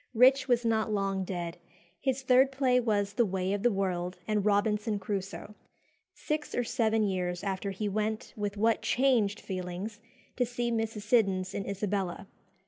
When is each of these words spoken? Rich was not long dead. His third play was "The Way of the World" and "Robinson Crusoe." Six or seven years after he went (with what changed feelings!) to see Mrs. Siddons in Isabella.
Rich 0.15 0.47
was 0.47 0.65
not 0.65 0.91
long 0.91 1.23
dead. 1.23 1.57
His 1.99 2.23
third 2.23 2.51
play 2.51 2.79
was 2.79 3.13
"The 3.13 3.23
Way 3.37 3.53
of 3.53 3.61
the 3.61 3.69
World" 3.71 4.17
and 4.27 4.43
"Robinson 4.43 4.97
Crusoe." 4.97 5.53
Six 6.15 6.55
or 6.55 6.63
seven 6.63 7.03
years 7.03 7.43
after 7.43 7.69
he 7.69 7.87
went 7.87 8.33
(with 8.35 8.57
what 8.57 8.81
changed 8.81 9.39
feelings!) 9.39 9.99
to 10.37 10.43
see 10.47 10.71
Mrs. 10.71 11.03
Siddons 11.03 11.53
in 11.53 11.67
Isabella. 11.69 12.25